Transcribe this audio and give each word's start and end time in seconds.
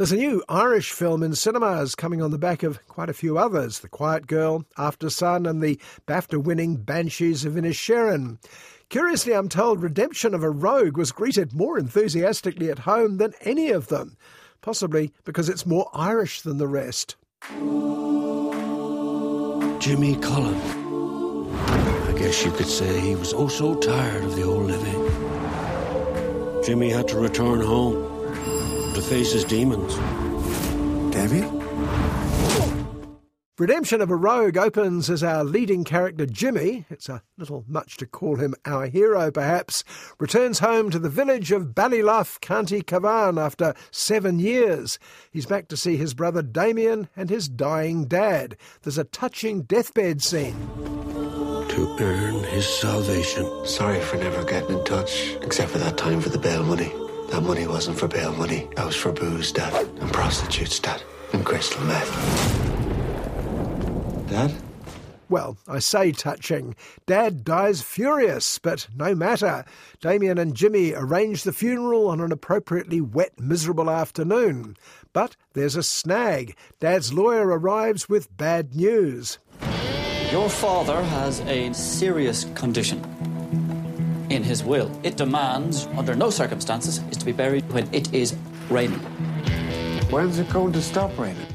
There's 0.00 0.12
a 0.12 0.16
new 0.16 0.42
Irish 0.48 0.92
film 0.92 1.22
in 1.22 1.34
cinemas 1.34 1.94
coming 1.94 2.22
on 2.22 2.30
the 2.30 2.38
back 2.38 2.62
of 2.62 2.80
quite 2.88 3.10
a 3.10 3.12
few 3.12 3.36
others 3.36 3.80
The 3.80 3.88
Quiet 3.90 4.26
Girl, 4.26 4.64
After 4.78 5.10
Sun, 5.10 5.44
and 5.44 5.60
the 5.60 5.78
BAFTA 6.06 6.42
winning 6.42 6.76
Banshees 6.76 7.44
of 7.44 7.52
Inisherin. 7.52 8.38
Curiously, 8.88 9.34
I'm 9.34 9.50
told 9.50 9.82
Redemption 9.82 10.32
of 10.32 10.42
a 10.42 10.48
Rogue 10.48 10.96
was 10.96 11.12
greeted 11.12 11.52
more 11.52 11.78
enthusiastically 11.78 12.70
at 12.70 12.78
home 12.78 13.18
than 13.18 13.34
any 13.42 13.68
of 13.68 13.88
them, 13.88 14.16
possibly 14.62 15.12
because 15.26 15.50
it's 15.50 15.66
more 15.66 15.90
Irish 15.92 16.40
than 16.40 16.56
the 16.56 16.66
rest. 16.66 17.16
Jimmy 19.80 20.16
Cullen. 20.16 20.58
I 21.58 22.14
guess 22.16 22.42
you 22.42 22.52
could 22.52 22.68
say 22.68 23.00
he 23.00 23.16
was 23.16 23.34
oh 23.34 23.48
so 23.48 23.74
tired 23.74 24.24
of 24.24 24.34
the 24.34 24.44
old 24.44 24.64
living. 24.64 26.62
Jimmy 26.64 26.88
had 26.88 27.06
to 27.08 27.18
return 27.18 27.60
home 27.60 28.09
to 29.00 29.06
face 29.06 29.32
his 29.32 29.44
demons. 29.44 29.94
Debbie? 31.12 31.46
Redemption 33.58 34.00
of 34.00 34.10
a 34.10 34.16
Rogue 34.16 34.56
opens 34.56 35.10
as 35.10 35.22
our 35.22 35.44
leading 35.44 35.84
character 35.84 36.24
Jimmy, 36.24 36.86
it's 36.88 37.08
a 37.08 37.22
little 37.36 37.64
much 37.68 37.98
to 37.98 38.06
call 38.06 38.36
him 38.36 38.54
our 38.64 38.86
hero 38.86 39.30
perhaps, 39.30 39.84
returns 40.18 40.60
home 40.60 40.90
to 40.90 40.98
the 40.98 41.10
village 41.10 41.52
of 41.52 41.74
Ballyluff, 41.74 42.40
County 42.40 42.80
Cavan 42.80 43.38
after 43.38 43.74
seven 43.90 44.38
years. 44.38 44.98
He's 45.30 45.46
back 45.46 45.68
to 45.68 45.76
see 45.76 45.96
his 45.96 46.14
brother 46.14 46.42
Damien 46.42 47.08
and 47.14 47.28
his 47.28 47.48
dying 47.48 48.06
dad. 48.06 48.56
There's 48.82 48.98
a 48.98 49.04
touching 49.04 49.62
deathbed 49.62 50.22
scene. 50.22 50.56
To 51.68 51.96
earn 52.00 52.44
his 52.44 52.66
salvation. 52.66 53.66
Sorry 53.66 54.00
for 54.00 54.16
never 54.16 54.42
getting 54.44 54.78
in 54.78 54.84
touch, 54.84 55.36
except 55.42 55.70
for 55.70 55.78
that 55.78 55.98
time 55.98 56.20
for 56.20 56.30
the 56.30 56.38
bail 56.38 56.64
money. 56.64 56.92
That 57.30 57.42
money 57.42 57.66
wasn't 57.66 57.96
for 57.96 58.08
bail 58.08 58.32
money. 58.32 58.68
That 58.74 58.86
was 58.86 58.96
for 58.96 59.12
booze, 59.12 59.52
Dad, 59.52 59.72
and 60.00 60.12
prostitutes, 60.12 60.80
Dad, 60.80 61.00
and 61.32 61.46
crystal 61.46 61.80
meth. 61.84 62.10
Dad? 64.28 64.52
Well, 65.28 65.56
I 65.68 65.78
say 65.78 66.10
touching. 66.10 66.74
Dad 67.06 67.44
dies 67.44 67.82
furious, 67.82 68.58
but 68.58 68.88
no 68.96 69.14
matter. 69.14 69.64
Damien 70.00 70.38
and 70.38 70.56
Jimmy 70.56 70.92
arrange 70.92 71.44
the 71.44 71.52
funeral 71.52 72.08
on 72.08 72.20
an 72.20 72.32
appropriately 72.32 73.00
wet, 73.00 73.38
miserable 73.38 73.88
afternoon. 73.88 74.76
But 75.12 75.36
there's 75.52 75.76
a 75.76 75.84
snag. 75.84 76.56
Dad's 76.80 77.12
lawyer 77.12 77.46
arrives 77.46 78.08
with 78.08 78.36
bad 78.36 78.74
news. 78.74 79.38
Your 80.32 80.48
father 80.48 81.00
has 81.00 81.40
a 81.42 81.72
serious 81.74 82.44
condition. 82.56 83.00
In 84.30 84.44
his 84.44 84.62
will, 84.62 84.88
it 85.02 85.16
demands, 85.16 85.88
under 85.96 86.14
no 86.14 86.30
circumstances, 86.30 87.00
is 87.10 87.16
to 87.16 87.24
be 87.24 87.32
buried 87.32 87.68
when 87.72 87.92
it 87.92 88.14
is 88.14 88.36
raining. 88.68 89.00
When's 90.08 90.38
it 90.38 90.48
going 90.50 90.72
to 90.72 90.80
stop 90.80 91.18
raining? 91.18 91.46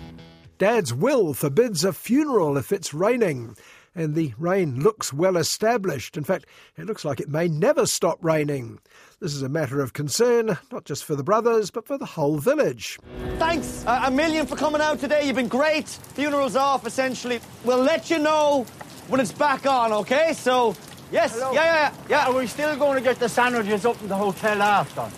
Dad's 0.58 0.94
will 0.94 1.34
forbids 1.34 1.86
a 1.86 1.94
funeral 1.94 2.58
if 2.58 2.74
it's 2.74 2.94
raining, 2.94 3.56
and 3.96 4.14
the 4.14 4.34
rain 4.38 4.82
looks 4.82 5.14
well 5.14 5.38
established. 5.38 6.18
In 6.18 6.26
fact, 6.26 6.48
it 6.78 6.86
looks 6.86 7.06
like 7.06 7.22
it 7.22 7.30
may 7.30 7.48
never 7.48 7.86
stop 7.86 8.20
raining. 8.22 8.80
This 9.22 9.34
is 9.34 9.42
a 9.42 9.48
matter 9.48 9.80
of 9.80 9.94
concern, 9.94 10.58
not 10.70 10.84
just 10.84 11.06
for 11.06 11.16
the 11.16 11.24
brothers, 11.24 11.72
but 11.72 11.88
for 11.88 11.98
the 11.98 12.06
whole 12.06 12.40
village. 12.40 13.00
Thanks 13.38 13.86
uh, 13.88 14.04
a 14.04 14.12
million 14.12 14.46
for 14.46 14.58
coming 14.58 14.82
out 14.82 15.00
today. 15.00 15.26
You've 15.26 15.38
been 15.38 15.48
great. 15.48 15.86
Funeral's 15.86 16.58
off, 16.58 16.86
essentially. 16.86 17.40
We'll 17.64 17.82
let 17.82 18.10
you 18.10 18.20
know 18.20 18.66
when 19.08 19.22
it's 19.22 19.32
back 19.32 19.66
on, 19.66 19.94
okay? 19.94 20.34
So, 20.34 20.76
yes, 21.12 21.34
Hello. 21.34 21.52
yeah, 21.54 21.64
yeah, 21.64 21.94
yeah. 22.10 22.28
Are 22.28 22.34
we 22.34 22.48
still 22.48 22.76
going 22.78 22.96
to 22.96 23.02
get 23.02 23.20
the 23.20 23.30
sandwiches 23.30 23.86
up 23.86 24.02
in 24.02 24.08
the 24.08 24.16
hotel 24.16 24.62
after? 24.62 25.10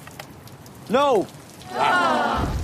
No. 0.90 1.28
Ah. 1.72 2.57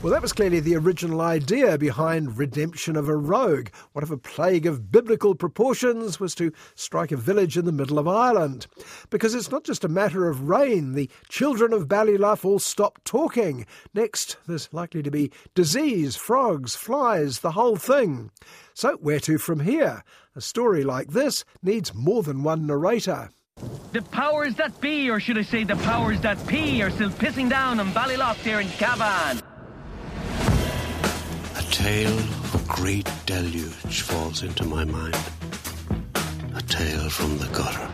Well, 0.00 0.12
that 0.12 0.22
was 0.22 0.32
clearly 0.32 0.60
the 0.60 0.76
original 0.76 1.20
idea 1.20 1.76
behind 1.76 2.38
Redemption 2.38 2.94
of 2.94 3.08
a 3.08 3.16
Rogue. 3.16 3.70
What 3.92 4.04
if 4.04 4.12
a 4.12 4.16
plague 4.16 4.64
of 4.64 4.92
biblical 4.92 5.34
proportions 5.34 6.20
was 6.20 6.36
to 6.36 6.52
strike 6.76 7.10
a 7.10 7.16
village 7.16 7.58
in 7.58 7.64
the 7.64 7.72
middle 7.72 7.98
of 7.98 8.06
Ireland? 8.06 8.68
Because 9.10 9.34
it's 9.34 9.50
not 9.50 9.64
just 9.64 9.82
a 9.82 9.88
matter 9.88 10.28
of 10.28 10.48
rain. 10.48 10.92
The 10.92 11.10
children 11.28 11.72
of 11.72 11.88
Ballyluff 11.88 12.44
all 12.44 12.60
stop 12.60 13.00
talking. 13.02 13.66
Next, 13.92 14.36
there's 14.46 14.68
likely 14.72 15.02
to 15.02 15.10
be 15.10 15.32
disease, 15.56 16.14
frogs, 16.14 16.76
flies, 16.76 17.40
the 17.40 17.52
whole 17.52 17.76
thing. 17.76 18.30
So, 18.74 18.98
where 18.98 19.18
to 19.20 19.36
from 19.36 19.58
here? 19.58 20.04
A 20.36 20.40
story 20.40 20.84
like 20.84 21.08
this 21.08 21.44
needs 21.60 21.92
more 21.92 22.22
than 22.22 22.44
one 22.44 22.68
narrator. 22.68 23.30
The 23.90 24.02
powers 24.02 24.54
that 24.54 24.80
be, 24.80 25.10
or 25.10 25.18
should 25.18 25.38
I 25.38 25.42
say 25.42 25.64
the 25.64 25.74
powers 25.78 26.20
that 26.20 26.46
pee, 26.46 26.84
are 26.84 26.90
still 26.90 27.10
pissing 27.10 27.50
down 27.50 27.80
on 27.80 27.90
Ballyluff 27.90 28.36
here 28.44 28.60
in 28.60 28.68
Cavan. 28.68 29.42
A 31.68 31.70
tale 31.70 32.18
of 32.18 32.54
a 32.54 32.72
great 32.72 33.10
deluge 33.26 34.00
falls 34.00 34.42
into 34.42 34.64
my 34.64 34.84
mind. 34.84 35.14
A 36.54 36.62
tale 36.62 37.10
from 37.10 37.36
the 37.36 37.46
gutter. 37.48 37.90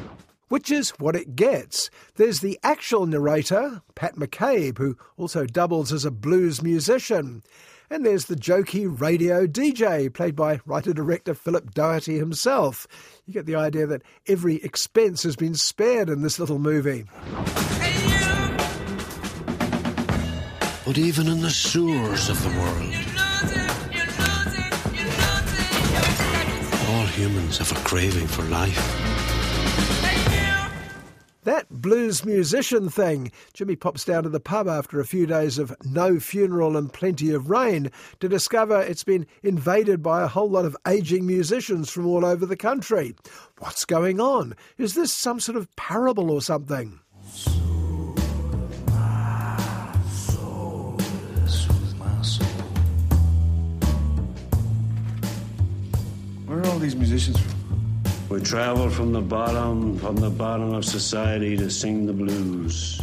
Which 0.46 0.70
is 0.70 0.90
what 0.90 1.16
it 1.16 1.34
gets. 1.34 1.90
There's 2.14 2.38
the 2.38 2.56
actual 2.62 3.04
narrator, 3.04 3.82
Pat 3.96 4.14
McCabe, 4.14 4.78
who 4.78 4.96
also 5.16 5.44
doubles 5.44 5.92
as 5.92 6.04
a 6.04 6.12
blues 6.12 6.62
musician. 6.62 7.42
And 7.90 8.06
there's 8.06 8.26
the 8.26 8.36
jokey 8.36 8.86
radio 8.88 9.44
DJ, 9.44 10.12
played 10.14 10.36
by 10.36 10.60
writer 10.64 10.94
director 10.94 11.34
Philip 11.34 11.74
Doherty 11.74 12.16
himself. 12.16 12.86
You 13.26 13.34
get 13.34 13.44
the 13.44 13.56
idea 13.56 13.88
that 13.88 14.02
every 14.28 14.62
expense 14.62 15.24
has 15.24 15.34
been 15.34 15.56
spared 15.56 16.08
in 16.08 16.22
this 16.22 16.38
little 16.38 16.60
movie. 16.60 17.06
But 20.86 20.96
even 20.96 21.26
in 21.26 21.40
the 21.40 21.50
sewers 21.50 22.28
of 22.28 22.40
the 22.44 22.50
world, 22.60 23.33
all 26.88 27.06
humans 27.06 27.59
have 27.59 27.72
a 27.72 27.81
craving 27.87 28.27
for 28.27 28.43
life. 28.44 29.05
That 31.44 31.69
blues 31.69 32.25
musician 32.25 32.88
thing. 32.88 33.31
Jimmy 33.53 33.77
pops 33.77 34.05
down 34.05 34.22
to 34.22 34.31
the 34.31 34.41
pub 34.41 34.66
after 34.66 34.99
a 34.99 35.06
few 35.06 35.27
days 35.27 35.59
of 35.59 35.77
no 35.84 36.19
funeral 36.19 36.77
and 36.77 36.91
plenty 36.91 37.32
of 37.32 37.50
rain 37.50 37.91
to 38.21 38.28
discover 38.28 38.81
it's 38.81 39.05
been 39.05 39.27
invaded 39.43 40.03
by 40.03 40.22
a 40.22 40.28
whole 40.28 40.49
lot 40.49 40.65
of 40.65 40.76
aging 40.88 41.26
musicians 41.26 41.91
from 41.91 42.06
all 42.06 42.25
over 42.25 42.47
the 42.47 42.56
country. 42.56 43.15
What's 43.59 43.84
going 43.84 44.21
on? 44.21 44.55
Is 44.78 44.94
this 44.94 45.12
some 45.12 45.38
sort 45.38 45.56
of 45.56 45.75
parable 45.76 46.31
or 46.31 46.41
something? 46.41 47.00
These 56.84 56.96
musicians 56.96 57.40
from? 57.40 57.54
We 58.28 58.40
travel 58.40 58.90
from 58.90 59.12
the 59.12 59.22
bottom, 59.22 59.98
from 59.98 60.16
the 60.16 60.30
bottom 60.30 60.74
of 60.74 60.84
society 60.84 61.56
to 61.56 61.70
sing 61.70 62.06
the 62.06 62.12
blues. 62.12 63.00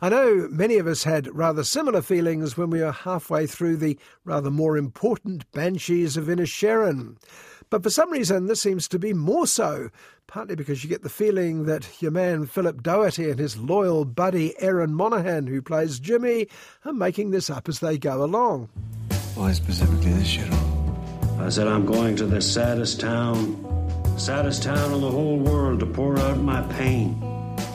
I 0.00 0.08
know 0.08 0.48
many 0.50 0.78
of 0.78 0.86
us 0.86 1.04
had 1.04 1.34
rather 1.34 1.64
similar 1.64 2.02
feelings 2.02 2.56
when 2.56 2.70
we 2.70 2.80
were 2.80 2.92
halfway 2.92 3.46
through 3.46 3.76
the 3.76 3.98
rather 4.24 4.50
more 4.50 4.76
important 4.76 5.50
Banshees 5.52 6.16
of 6.16 6.26
Inisherin. 6.26 7.16
But 7.70 7.82
for 7.82 7.90
some 7.90 8.10
reason, 8.10 8.46
this 8.46 8.60
seems 8.60 8.88
to 8.88 8.98
be 8.98 9.12
more 9.12 9.46
so, 9.46 9.90
partly 10.26 10.54
because 10.54 10.82
you 10.82 10.90
get 10.90 11.02
the 11.02 11.08
feeling 11.08 11.64
that 11.64 12.02
your 12.02 12.10
man 12.10 12.46
Philip 12.46 12.82
Doherty 12.82 13.30
and 13.30 13.38
his 13.38 13.56
loyal 13.56 14.04
buddy 14.04 14.54
Aaron 14.60 14.94
Monaghan, 14.94 15.46
who 15.46 15.60
plays 15.60 15.98
Jimmy, 15.98 16.48
are 16.84 16.92
making 16.92 17.30
this 17.32 17.50
up 17.50 17.68
as 17.68 17.80
they 17.80 17.98
go 17.98 18.22
along. 18.22 18.68
Why 19.34 19.52
specifically 19.52 20.12
this 20.12 20.36
year? 20.36 20.50
I 21.38 21.48
said, 21.48 21.66
I'm 21.66 21.84
going 21.84 22.16
to 22.16 22.26
the 22.26 22.40
saddest 22.40 23.00
town, 23.00 23.58
saddest 24.16 24.62
town 24.62 24.92
in 24.92 25.00
the 25.00 25.10
whole 25.10 25.36
world 25.36 25.80
to 25.80 25.86
pour 25.86 26.18
out 26.18 26.38
my 26.38 26.62
pain. 26.74 27.20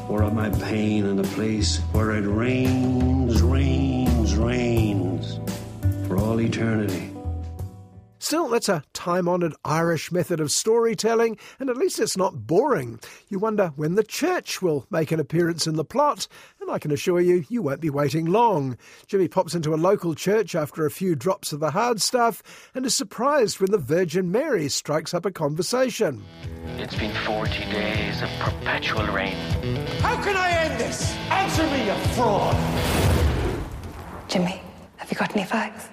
Pour 0.08 0.24
out 0.24 0.34
my 0.34 0.50
pain 0.50 1.06
in 1.06 1.20
a 1.20 1.24
place 1.24 1.78
where 1.92 2.12
it 2.12 2.26
rains, 2.26 3.42
rains, 3.42 4.36
rains 4.36 5.40
for 6.08 6.18
all 6.18 6.42
eternity. 6.42 7.09
Still, 8.30 8.50
that's 8.50 8.70
a 8.70 8.84
time 8.94 9.28
honoured 9.28 9.56
Irish 9.66 10.12
method 10.12 10.40
of 10.40 10.52
storytelling, 10.52 11.36
and 11.60 11.68
at 11.68 11.78
least 11.78 11.98
it's 11.98 12.16
not 12.16 12.46
boring. 12.46 13.00
You 13.28 13.40
wonder 13.40 13.74
when 13.76 13.96
the 13.96 14.04
church 14.04 14.62
will 14.62 14.86
make 14.92 15.12
an 15.12 15.20
appearance 15.20 15.66
in 15.66 15.78
the 15.78 15.84
plot, 15.84 16.28
and 16.62 16.70
I 16.70 16.78
can 16.78 16.92
assure 16.92 17.20
you, 17.20 17.44
you 17.50 17.64
won't 17.64 17.82
be 17.82 17.90
waiting 17.90 18.28
long. 18.28 18.78
Jimmy 19.08 19.28
pops 19.30 19.56
into 19.56 19.74
a 19.74 19.82
local 19.82 20.14
church 20.14 20.54
after 20.54 20.86
a 20.86 20.92
few 20.92 21.16
drops 21.16 21.52
of 21.52 21.60
the 21.60 21.72
hard 21.72 22.04
stuff 22.04 22.44
and 22.76 22.86
is 22.86 22.96
surprised 22.96 23.60
when 23.60 23.72
the 23.72 23.80
Virgin 23.80 24.32
Mary 24.32 24.70
strikes 24.70 25.16
up 25.16 25.26
a 25.26 25.32
conversation. 25.32 26.24
It's 26.78 26.94
been 26.94 27.16
40 27.26 27.50
days 27.50 28.22
of 28.22 28.30
perpetual 28.40 29.08
rain. 29.08 29.36
How 30.02 30.22
can 30.24 30.38
I 30.38 30.52
end 30.52 30.80
this? 30.80 31.16
Answer 31.32 31.64
me, 31.72 31.88
you 31.88 31.96
fraud! 32.14 32.56
Jimmy, 34.28 34.62
have 34.98 35.12
you 35.12 35.18
got 35.18 35.36
any 35.36 35.48
facts? 35.48 35.90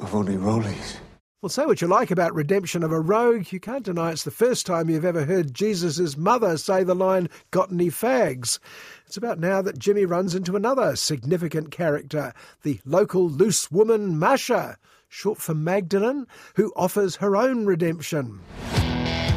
I've 0.00 0.14
only 0.14 0.38
rollies. 0.38 0.96
Well, 1.42 1.50
say 1.50 1.66
what 1.66 1.82
you 1.82 1.86
like 1.86 2.10
about 2.10 2.34
redemption 2.34 2.82
of 2.82 2.92
a 2.92 2.98
rogue, 2.98 3.52
you 3.52 3.60
can't 3.60 3.84
deny 3.84 4.10
it's 4.10 4.24
the 4.24 4.30
first 4.30 4.64
time 4.64 4.88
you've 4.88 5.04
ever 5.04 5.26
heard 5.26 5.52
Jesus' 5.52 6.16
mother 6.16 6.56
say 6.56 6.82
the 6.82 6.94
line, 6.94 7.28
Got 7.50 7.70
any 7.70 7.88
fags? 7.88 8.58
It's 9.06 9.18
about 9.18 9.38
now 9.38 9.60
that 9.60 9.78
Jimmy 9.78 10.06
runs 10.06 10.34
into 10.34 10.56
another 10.56 10.96
significant 10.96 11.70
character, 11.70 12.32
the 12.62 12.80
local 12.86 13.28
loose 13.28 13.70
woman 13.70 14.18
Masha, 14.18 14.78
short 15.08 15.36
for 15.36 15.54
Magdalene, 15.54 16.26
who 16.54 16.72
offers 16.74 17.16
her 17.16 17.36
own 17.36 17.66
redemption. 17.66 18.40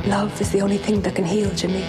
Love 0.05 0.39
is 0.39 0.53
the 0.53 0.61
only 0.61 0.77
thing 0.77 1.01
that 1.01 1.15
can 1.15 1.25
heal, 1.25 1.53
Jimmy. 1.53 1.83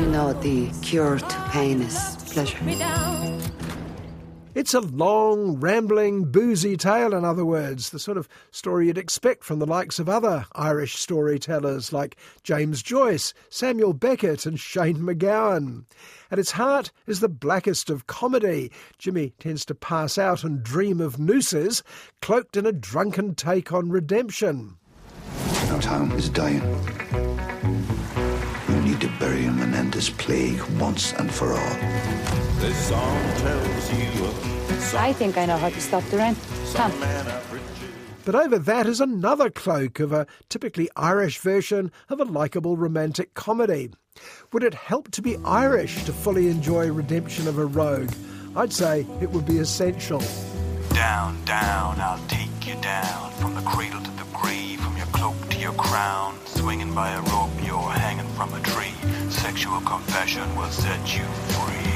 You 0.00 0.06
know, 0.08 0.32
the 0.32 0.68
cure 0.82 1.20
to 1.20 1.48
pain 1.50 1.80
is 1.80 2.16
pleasure. 2.32 2.58
It's 4.56 4.72
a 4.72 4.80
long, 4.80 5.60
rambling, 5.60 6.32
boozy 6.32 6.78
tale, 6.78 7.12
in 7.12 7.26
other 7.26 7.44
words, 7.44 7.90
the 7.90 7.98
sort 7.98 8.16
of 8.16 8.26
story 8.52 8.86
you'd 8.86 8.96
expect 8.96 9.44
from 9.44 9.58
the 9.58 9.66
likes 9.66 9.98
of 9.98 10.08
other 10.08 10.46
Irish 10.54 10.96
storytellers 10.96 11.92
like 11.92 12.16
James 12.42 12.82
Joyce, 12.82 13.34
Samuel 13.50 13.92
Beckett, 13.92 14.46
and 14.46 14.58
Shane 14.58 15.00
MacGowan. 15.00 15.84
At 16.30 16.38
its 16.38 16.52
heart 16.52 16.90
is 17.06 17.20
the 17.20 17.28
blackest 17.28 17.90
of 17.90 18.06
comedy. 18.06 18.72
Jimmy 18.96 19.34
tends 19.38 19.66
to 19.66 19.74
pass 19.74 20.16
out 20.16 20.42
and 20.42 20.62
dream 20.62 21.02
of 21.02 21.18
nooses, 21.18 21.82
cloaked 22.22 22.56
in 22.56 22.64
a 22.64 22.72
drunken 22.72 23.34
take 23.34 23.74
on 23.74 23.90
redemption. 23.90 24.78
Our 25.68 25.82
town 25.82 26.12
is 26.12 26.30
dying. 26.30 26.62
You 28.70 28.80
need 28.80 29.02
to 29.02 29.12
bury 29.20 29.42
him 29.42 29.60
and 29.60 29.74
end 29.74 29.92
this 29.92 30.08
plague 30.08 30.62
once 30.80 31.12
and 31.12 31.30
for 31.30 31.52
all. 31.52 31.76
The 32.58 32.72
song 32.72 33.20
tells 33.36 33.85
you 33.85 33.85
I 34.94 35.12
think 35.12 35.36
I 35.36 35.46
know 35.46 35.56
how 35.56 35.70
to 35.70 35.80
stop 35.80 36.04
the 36.04 36.18
rain. 36.18 36.36
Come. 36.74 36.92
But 38.24 38.34
over 38.34 38.58
that 38.58 38.86
is 38.86 39.00
another 39.00 39.50
cloak 39.50 40.00
of 40.00 40.12
a 40.12 40.26
typically 40.48 40.88
Irish 40.96 41.38
version 41.38 41.92
of 42.08 42.18
a 42.20 42.24
likeable 42.24 42.76
romantic 42.76 43.34
comedy. 43.34 43.90
Would 44.52 44.64
it 44.64 44.74
help 44.74 45.10
to 45.12 45.22
be 45.22 45.36
Irish 45.44 46.04
to 46.04 46.12
fully 46.12 46.48
enjoy 46.48 46.90
Redemption 46.90 47.46
of 47.46 47.58
a 47.58 47.66
Rogue? 47.66 48.10
I'd 48.56 48.72
say 48.72 49.06
it 49.20 49.30
would 49.30 49.46
be 49.46 49.58
essential. 49.58 50.22
Down, 50.90 51.44
down, 51.44 52.00
I'll 52.00 52.26
take 52.26 52.66
you 52.66 52.74
down 52.80 53.30
from 53.32 53.54
the 53.54 53.60
cradle 53.60 54.00
to 54.00 54.10
the 54.10 54.26
grave, 54.34 54.80
from 54.80 54.96
your 54.96 55.06
cloak 55.06 55.36
to 55.50 55.58
your 55.58 55.74
crown, 55.74 56.38
swinging 56.46 56.94
by 56.94 57.12
a 57.12 57.20
rope, 57.20 57.50
you're 57.62 57.90
hanging 57.90 58.26
from 58.34 58.52
a 58.54 58.60
tree. 58.60 58.94
Sexual 59.30 59.80
confession 59.82 60.56
will 60.56 60.70
set 60.70 61.16
you 61.16 61.24
free. 61.52 61.95